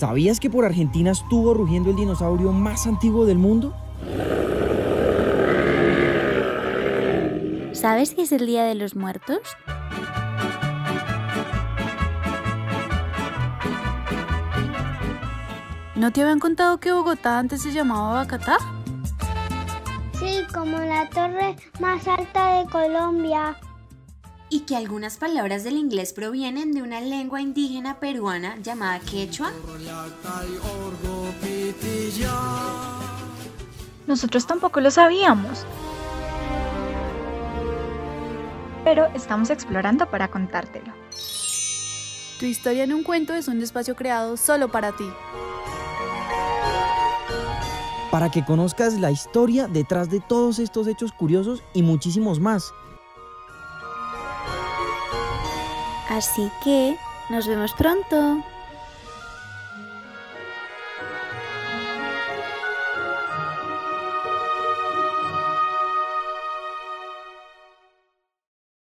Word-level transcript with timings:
¿Sabías 0.00 0.40
que 0.40 0.48
por 0.48 0.64
Argentina 0.64 1.10
estuvo 1.10 1.52
rugiendo 1.52 1.90
el 1.90 1.96
dinosaurio 1.96 2.52
más 2.52 2.86
antiguo 2.86 3.26
del 3.26 3.36
mundo? 3.36 3.76
¿Sabes 7.74 8.14
que 8.14 8.22
es 8.22 8.32
el 8.32 8.46
Día 8.46 8.64
de 8.64 8.76
los 8.76 8.96
Muertos? 8.96 9.40
¿No 15.96 16.10
te 16.10 16.22
habían 16.22 16.38
contado 16.38 16.80
que 16.80 16.92
Bogotá 16.92 17.38
antes 17.38 17.60
se 17.60 17.70
llamaba 17.70 18.14
Bacatá? 18.14 18.56
Sí, 20.18 20.46
como 20.54 20.78
la 20.78 21.10
torre 21.10 21.56
más 21.78 22.08
alta 22.08 22.54
de 22.54 22.70
Colombia. 22.70 23.54
Y 24.52 24.60
que 24.60 24.76
algunas 24.76 25.16
palabras 25.16 25.62
del 25.62 25.76
inglés 25.76 26.12
provienen 26.12 26.72
de 26.72 26.82
una 26.82 27.00
lengua 27.00 27.40
indígena 27.40 28.00
peruana 28.00 28.56
llamada 28.58 28.98
quechua. 28.98 29.52
Nosotros 34.08 34.46
tampoco 34.46 34.80
lo 34.80 34.90
sabíamos. 34.90 35.64
Pero 38.82 39.06
estamos 39.14 39.50
explorando 39.50 40.10
para 40.10 40.28
contártelo. 40.28 40.92
Tu 42.40 42.46
historia 42.46 42.84
en 42.84 42.92
un 42.92 43.04
cuento 43.04 43.34
es 43.34 43.46
un 43.46 43.62
espacio 43.62 43.94
creado 43.94 44.36
solo 44.36 44.68
para 44.72 44.90
ti. 44.92 45.04
Para 48.10 48.30
que 48.30 48.44
conozcas 48.44 48.98
la 48.98 49.12
historia 49.12 49.68
detrás 49.68 50.10
de 50.10 50.18
todos 50.18 50.58
estos 50.58 50.88
hechos 50.88 51.12
curiosos 51.12 51.62
y 51.72 51.82
muchísimos 51.82 52.40
más. 52.40 52.72
Así 56.10 56.50
que 56.62 56.98
nos 57.28 57.46
vemos 57.46 57.72
pronto. 57.72 58.42